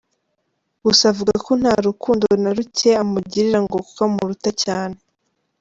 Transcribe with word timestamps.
Gusa 0.83 1.03
avuga 1.11 1.33
ko 1.45 1.51
nta 1.61 1.73
rukundo 1.87 2.25
na 2.41 2.51
ruke 2.57 2.89
amugirira 3.03 3.59
ngo 3.65 3.75
kuko 3.87 4.01
amuruta 4.07 4.49
cyane. 4.63 4.97